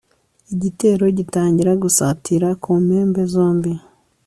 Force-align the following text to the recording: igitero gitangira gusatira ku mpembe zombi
igitero 0.53 1.03
gitangira 1.17 1.71
gusatira 1.83 2.47
ku 2.61 2.71
mpembe 2.85 3.21
zombi 3.33 3.71